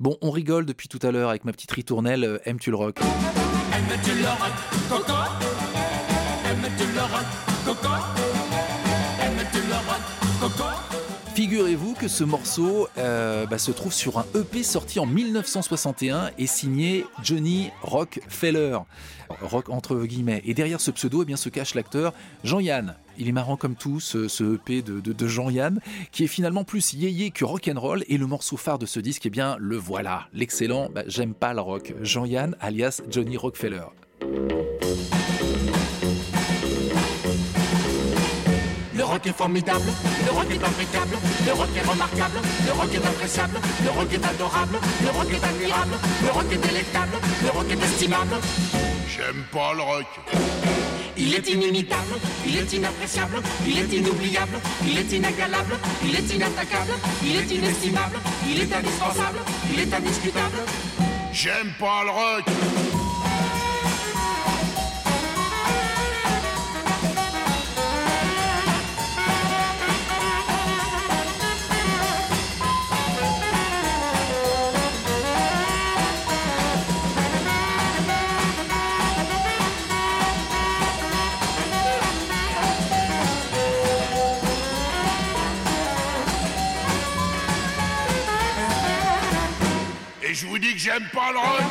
[0.00, 2.98] Bon, on rigole depuis tout à l'heure avec ma petite ritournelle euh, Aimes-tu le rock?
[2.98, 4.52] Aimes-tu le rock,
[4.88, 5.12] coco?
[6.50, 7.26] Aimes-tu le rock,
[7.64, 8.17] coco?
[11.48, 16.46] Figurez-vous que ce morceau euh, bah, se trouve sur un EP sorti en 1961 et
[16.46, 18.80] signé Johnny Rockefeller.
[19.40, 20.42] Rock entre guillemets.
[20.44, 22.12] Et derrière ce pseudo, eh se cache l'acteur
[22.44, 22.96] Jean-Yann.
[23.16, 25.80] Il est marrant comme tout, ce, EP de, de, de Jean-Yann,
[26.12, 28.04] qui est finalement plus yéyé que rock'n'roll.
[28.08, 30.28] Et le morceau phare de ce disque, eh bien, le voilà.
[30.34, 31.94] L'excellent bah, J'aime pas le rock.
[32.02, 33.86] Jean-Yann, alias Johnny Rockefeller.
[38.98, 39.92] Le rock est formidable,
[40.26, 44.26] le rock est impeccable, le rock est remarquable, le rock est appréciable, le rock est
[44.26, 45.94] adorable, le rock est admirable,
[46.24, 47.12] le rock est délectable,
[47.44, 48.36] le rock est estimable.
[49.08, 50.06] J'aime pas le rock.
[51.16, 56.94] Il est inimitable, il est inappréciable, il est inoubliable, il est inégalable, il est inattaquable,
[57.22, 58.18] il est inestimable,
[58.48, 59.38] il est indispensable,
[59.72, 60.58] il est indiscutable.
[61.32, 63.07] J'aime pas le rock.
[90.40, 91.62] Je vous dis que j'aime pas le rock.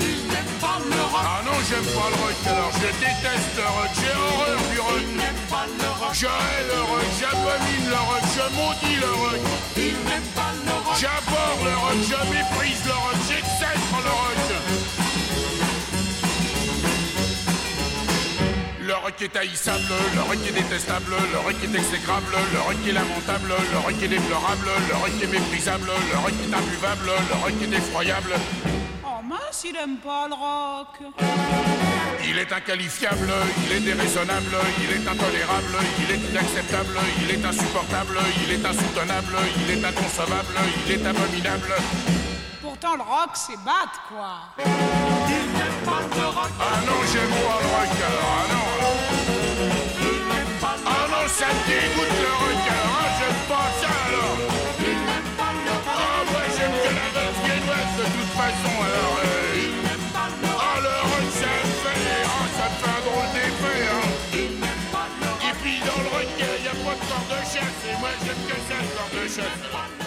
[0.00, 1.24] Il n'aime pas le rock.
[1.24, 2.36] Ah non, j'aime pas le rock.
[2.46, 3.90] Alors je déteste le rock.
[3.96, 5.00] J'ai horreur du rock.
[5.00, 6.12] Il n'aime pas le rock.
[6.12, 7.08] Je hais le rock.
[7.18, 8.24] J'abomine le rock.
[8.36, 9.40] Je maudis le rock.
[9.76, 10.96] Il n'aime pas le rock.
[11.00, 11.98] J'aborde le rock.
[12.04, 13.16] Je méprise le rock.
[13.24, 14.40] J'exècre le rock.
[18.90, 22.90] Le rock est haïssable, le rock est détestable, le rock est exécrable, le rock est
[22.90, 27.52] lamentable, le rock est déplorable, le rock est méprisable, le rock est imbuvable, le rock
[27.62, 28.34] est effroyable.
[29.04, 30.98] Oh mince, il aime pas le rock.
[32.24, 33.30] Il est inqualifiable,
[33.64, 39.36] il est déraisonnable, il est intolérable, il est inacceptable, il est insupportable, il est insoutenable,
[39.54, 41.74] il est inconcevable, il est abominable.
[42.60, 44.50] Pourtant, le rock, c'est battre, quoi.
[44.58, 46.50] Il n'aime pas le rock.
[46.58, 48.79] Ah non, j'aime pas le rock alors, ah non.
[51.38, 54.38] Ça dégoûte le alors, ah, j'aime pas ça alors.
[55.86, 59.16] Ah ouais, j'aime que la danse viennoise de toute façon alors.
[59.24, 59.28] euh.
[60.58, 60.94] Ah le
[61.40, 61.52] ça
[61.82, 64.08] fait, ah, ça me fait un drôle d'effet hein.
[65.48, 68.42] Et puis dans le il y a pas de corde de chasse et moi j'aime
[68.48, 69.99] que ça le de chasse.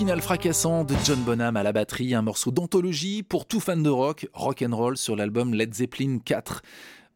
[0.00, 3.90] Final fracassant de John Bonham à la batterie, un morceau d'anthologie pour tout fan de
[3.90, 6.62] rock, rock and roll sur l'album Led Zeppelin 4.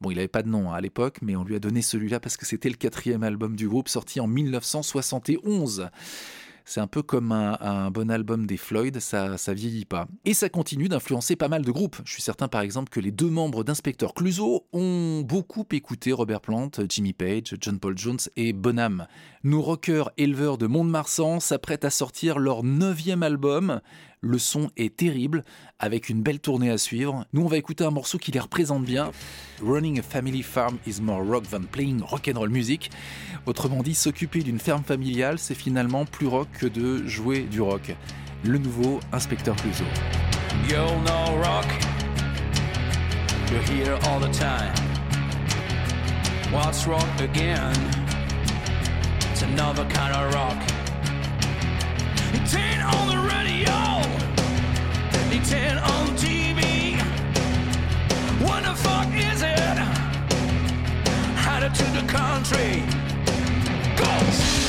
[0.03, 2.21] Bon, il n'avait pas de nom hein, à l'époque, mais on lui a donné celui-là
[2.21, 5.89] parce que c'était le quatrième album du groupe sorti en 1971.
[6.67, 10.09] C'est un peu comme un, bon album des Floyd, ça, ça vieillit pas.
[10.25, 11.97] Et ça continue d'influencer pas mal de groupes.
[12.05, 16.41] Je suis certain par exemple que les deux membres d'Inspecteur Clouseau ont beaucoup écouté Robert
[16.41, 19.07] Plant, Jimmy Page, John Paul Jones et Bonham.
[19.43, 23.83] Nos rockers éleveurs de Mont-de-Marsan s'apprêtent à sortir leur neuvième album.
[24.23, 25.45] Le son est terrible,
[25.85, 27.27] avec une belle tournée à suivre.
[27.35, 29.11] Nous, on va écouter un morceau qui les représente bien.
[29.63, 32.91] Running a family farm is more rock than playing rock and roll music.
[33.47, 37.95] Autrement dit, s'occuper d'une ferme familiale, c'est finalement plus rock que de jouer du rock.
[38.45, 39.85] Le nouveau Inspecteur Clouseau.
[40.69, 41.67] You'll know rock.
[43.51, 44.73] You're here all the time.
[46.51, 47.75] What's rock again?
[49.31, 50.75] It's another kind of rock.
[55.35, 55.41] On
[56.17, 56.95] TV.
[58.41, 59.75] What the fuck is it?
[61.75, 62.85] To the country.
[63.97, 64.64] Go!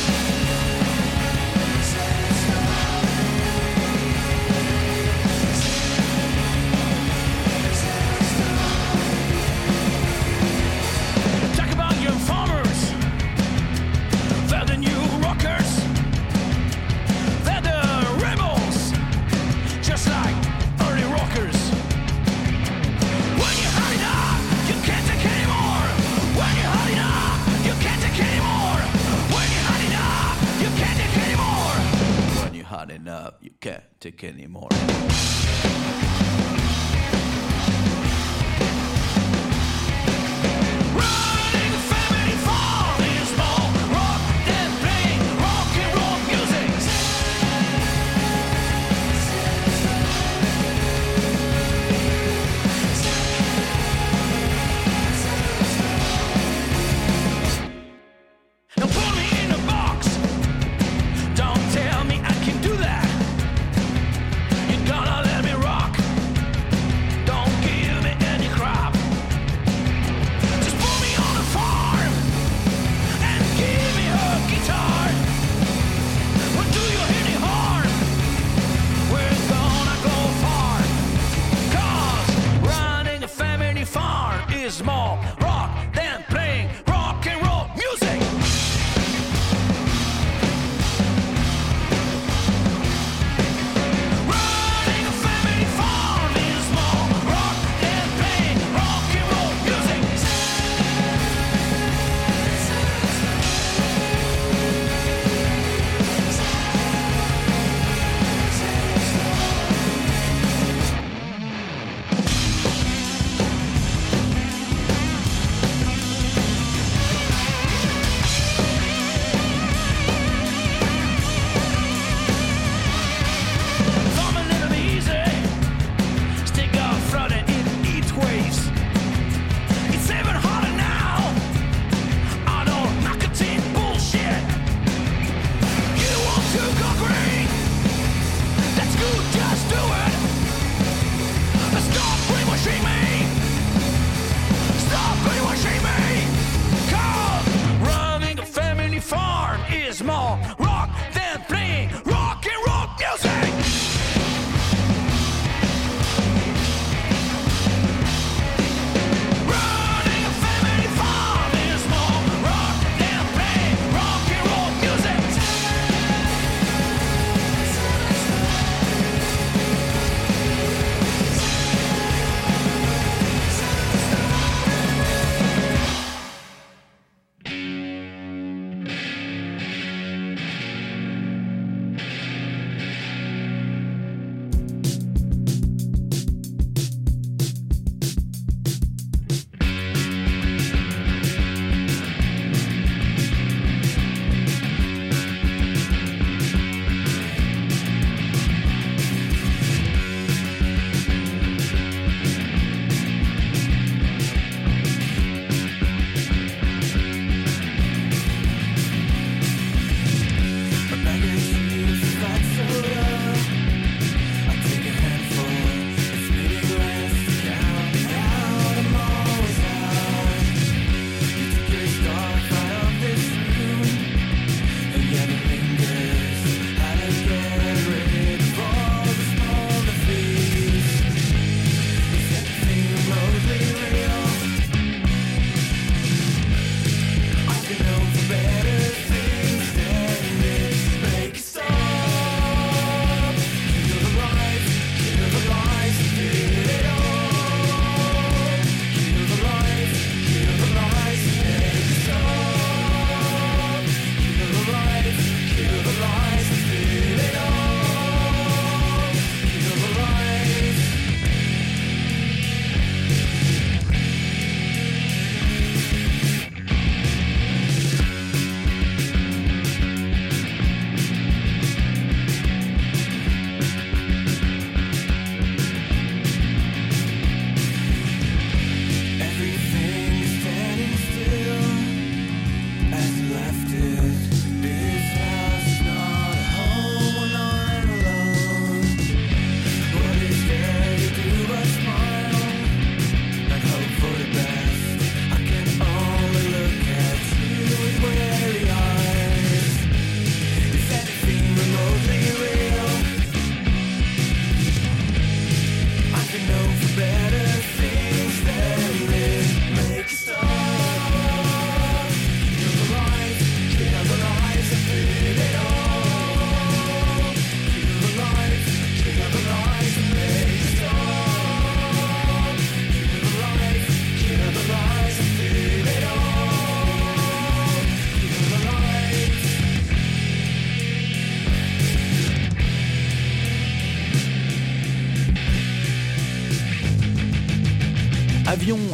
[33.42, 34.70] You can't take anymore.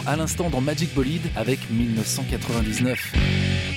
[0.05, 3.13] À l'instant dans Magic Bolide avec 1999.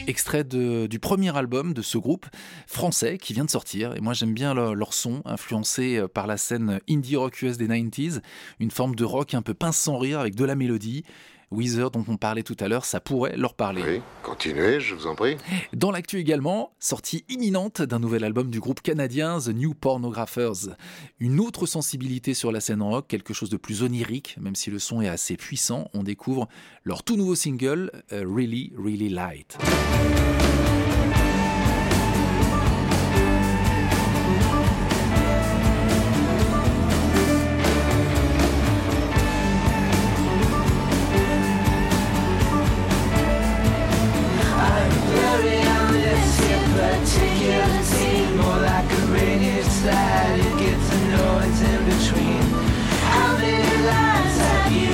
[0.06, 2.26] Extrait du premier album de ce groupe
[2.66, 3.96] français qui vient de sortir.
[3.96, 7.56] Et moi j'aime bien leur, leur son, influencé euh, par la scène indie rock US
[7.56, 8.20] des 90s.
[8.60, 11.04] Une forme de rock un peu pince sans rire avec de la mélodie.
[11.50, 14.02] Weezer dont on parlait tout à l'heure, ça pourrait leur parler.
[14.22, 15.36] Continuez, je vous en prie.
[15.72, 20.76] Dans l'actu également, sortie imminente d'un nouvel album du groupe canadien The New Pornographers.
[21.18, 24.78] Une autre sensibilité sur la scène rock, quelque chose de plus onirique, même si le
[24.78, 25.88] son est assez puissant.
[25.94, 26.48] On découvre
[26.84, 29.58] leur tout nouveau single, euh, Really, Really Light.
[46.90, 51.38] This here particular scene More like a radio slide You get to know
[51.72, 52.42] in between
[53.12, 53.76] How many
[54.36, 54.92] have you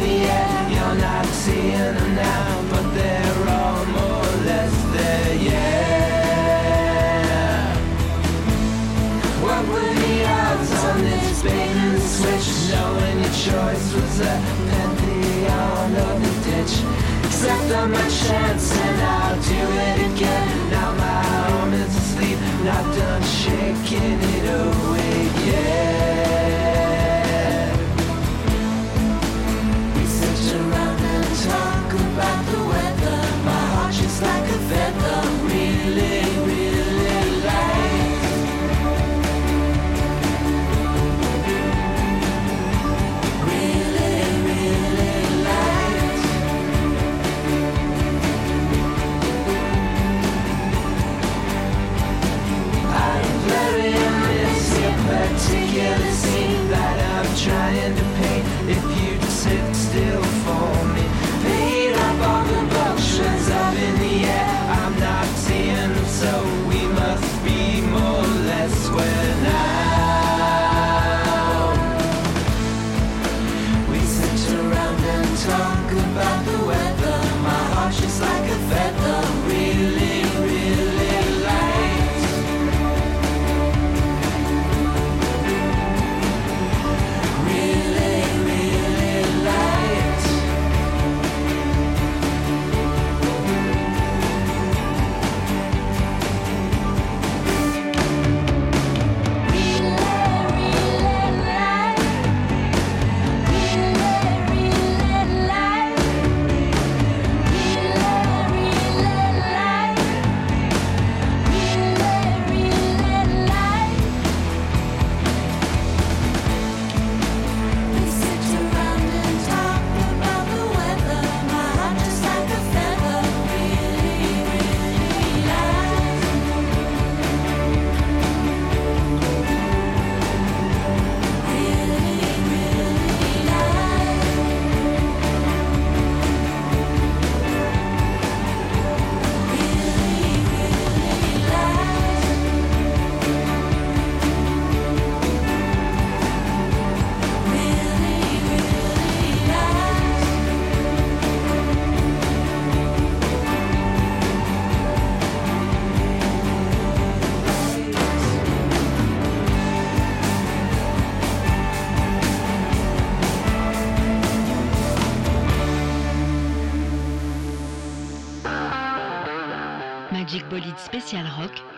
[0.00, 0.68] the air?
[0.70, 5.76] You're not seeing them now But they're all more or less there, yeah
[9.44, 12.48] What were the odds on this bait and switch?
[12.70, 14.34] Knowing your choice was a
[14.70, 16.25] pantheon of
[17.38, 20.70] Except on my chance and I'll do it again.
[20.70, 24.35] Now my arm is asleep, not done shaking it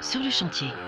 [0.09, 0.81] sur le chantier.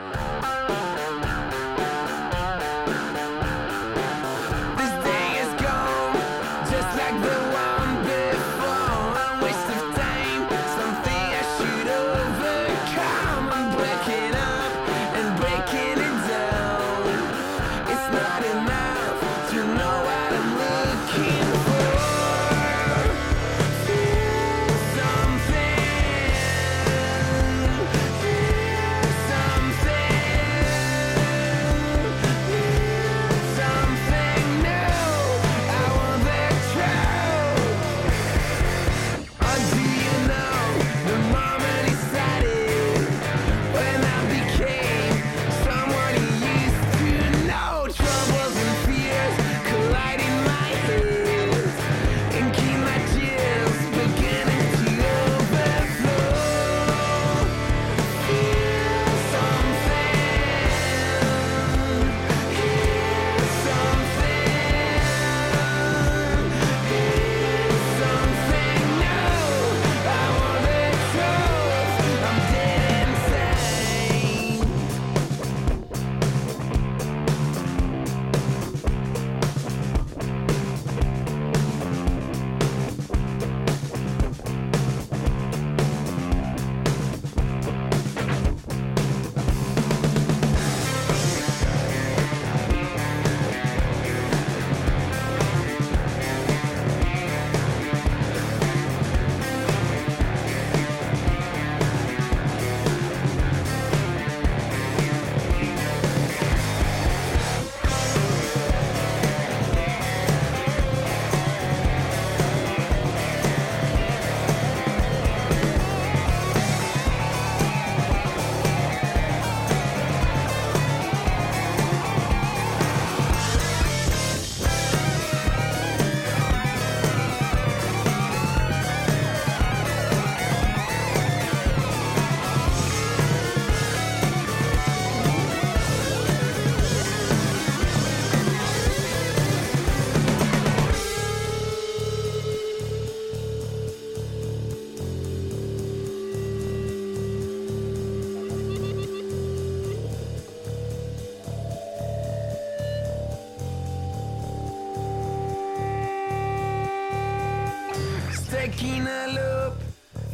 [158.61, 159.73] Breaking a loop,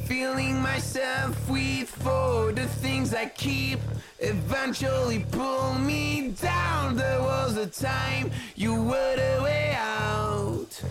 [0.04, 3.78] feeling myself weak for the things I keep.
[4.18, 6.96] Eventually pull me down.
[6.96, 10.82] There was a time you were the way out.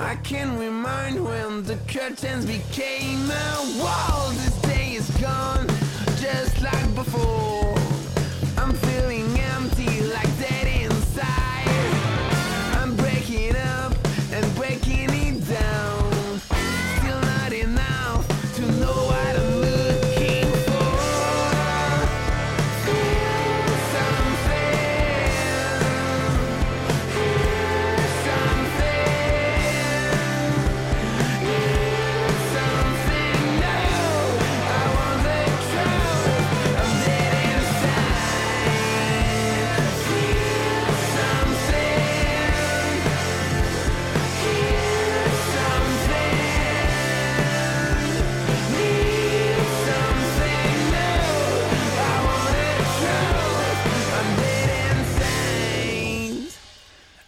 [0.00, 4.30] I can remind when the curtains became a wall.
[4.30, 5.68] This day is gone,
[6.18, 7.79] just like before.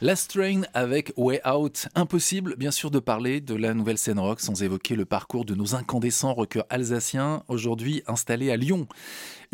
[0.02, 1.86] Last Train avec Way Out.
[1.94, 5.54] Impossible, bien sûr, de parler de la nouvelle scène rock sans évoquer le parcours de
[5.54, 8.88] nos incandescents rockers alsaciens, aujourd'hui installés à Lyon.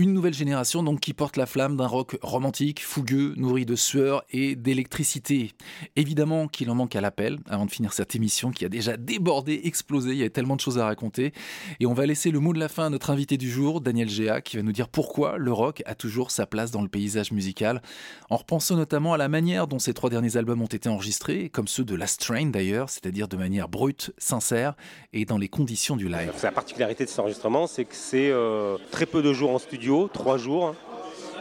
[0.00, 4.22] Une nouvelle génération donc qui porte la flamme d'un rock romantique, fougueux, nourri de sueur
[4.30, 5.50] et d'électricité.
[5.96, 9.60] Évidemment qu'il en manque à l'appel avant de finir cette émission qui a déjà débordé,
[9.64, 11.32] explosé, il y a tellement de choses à raconter.
[11.80, 14.08] Et on va laisser le mot de la fin à notre invité du jour, Daniel
[14.08, 17.32] Géa, qui va nous dire pourquoi le rock a toujours sa place dans le paysage
[17.32, 17.82] musical,
[18.30, 21.66] en repensant notamment à la manière dont ces trois derniers albums ont été enregistrés, comme
[21.66, 24.76] ceux de Last Train d'ailleurs, c'est-à-dire de manière brute, sincère
[25.12, 26.32] et dans les conditions du live.
[26.40, 29.87] La particularité de cet enregistrement, c'est que c'est euh, très peu de jours en studio,
[30.12, 30.74] trois jours,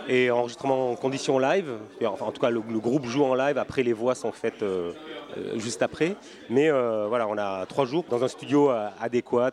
[0.08, 1.74] et enregistrement en conditions live.
[2.04, 3.58] En tout cas, le, groupe joue en live.
[3.58, 4.92] Après, les voix sont faites euh,
[5.38, 6.16] euh, juste après.
[6.50, 9.52] Mais euh, voilà, on a trois jours dans un studio adéquat,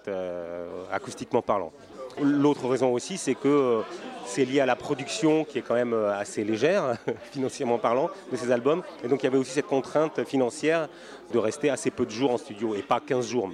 [0.93, 1.73] acoustiquement parlant.
[2.23, 3.81] L'autre raison aussi, c'est que
[4.25, 6.97] c'est lié à la production qui est quand même assez légère,
[7.33, 8.83] financièrement parlant, de ces albums.
[9.03, 10.89] Et donc il y avait aussi cette contrainte financière
[11.33, 13.51] de rester assez peu de jours en studio et pas 15 jours.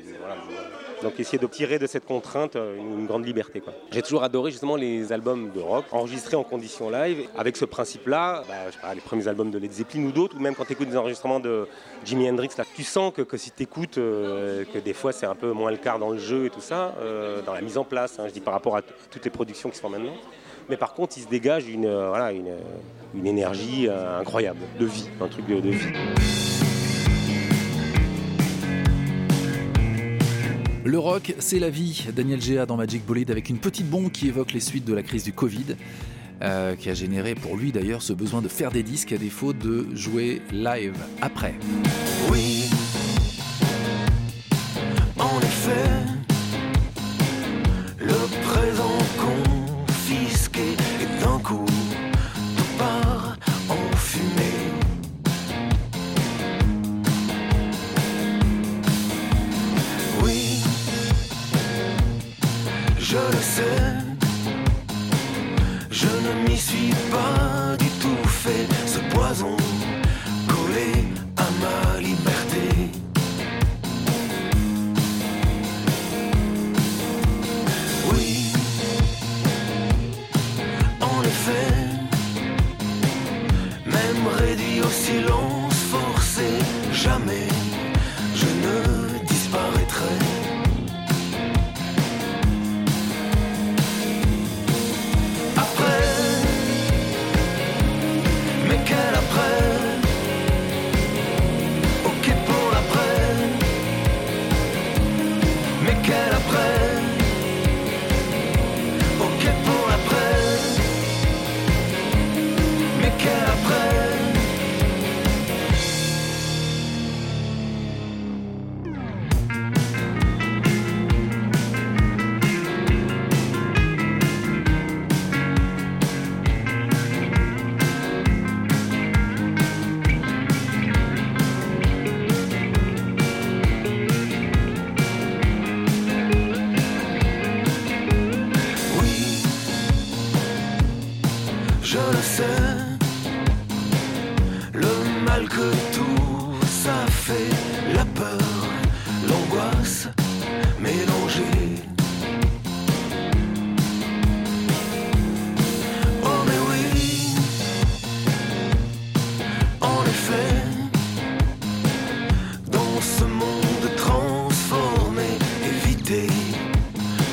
[1.02, 3.62] Donc essayer de tirer de cette contrainte euh, une, grande liberté.
[3.90, 8.44] J'ai toujours adoré justement les albums de rock enregistrés en conditions live avec ce principe-là.
[8.48, 10.96] bah, les premiers albums de Led Zeppelin ou d'autres, ou même quand tu écoutes des
[10.96, 11.66] enregistrements de
[12.04, 15.34] Jimi Hendrix, là, tu sens que, que si tu écoutes, que des fois c'est un
[15.34, 17.84] peu moins le quart dans le jeu et tout ça, euh, dans la mise en
[17.84, 20.14] place, hein, je dis par rapport à toutes les productions qui se font maintenant.
[20.68, 22.54] Mais par contre, il se dégage une, euh, voilà, une,
[23.14, 26.49] une énergie euh, incroyable, de vie, un truc de, de vie.
[30.84, 32.06] Le rock, c'est la vie.
[32.14, 35.02] Daniel Géa dans Magic Bolide avec une petite bombe qui évoque les suites de la
[35.02, 35.76] crise du Covid,
[36.42, 39.52] euh, qui a généré pour lui d'ailleurs ce besoin de faire des disques à défaut
[39.52, 41.54] de jouer live après.
[42.30, 42.64] Oui,
[45.18, 46.09] en effet,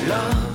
[0.08, 0.47] love.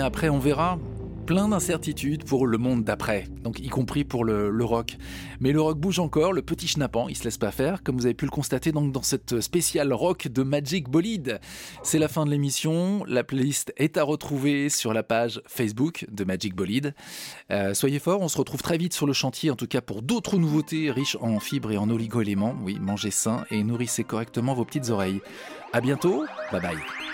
[0.00, 0.78] Après, on verra
[1.26, 4.96] plein d'incertitudes pour le monde d'après, donc y compris pour le, rock.
[5.40, 8.06] Mais le rock bouge encore, le petit schnappant, il se laisse pas faire, comme vous
[8.06, 11.40] avez pu le constater dans cette spéciale rock de Magic Bolide.
[11.82, 16.22] C'est la fin de l'émission, la playlist est à retrouver sur la page Facebook de
[16.22, 16.94] Magic Bolide.
[17.50, 20.02] Euh, soyez forts, on se retrouve très vite sur le chantier, en tout cas pour
[20.02, 22.54] d'autres nouveautés riches en fibres et en oligo-éléments.
[22.62, 25.20] Oui, mangez sain et nourrissez correctement vos petites oreilles.
[25.72, 27.05] À bientôt, bye bye.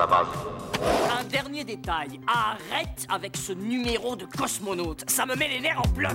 [0.00, 5.88] Un dernier détail, arrête avec ce numéro de cosmonaute, ça me met les nerfs en
[5.88, 6.12] bloc.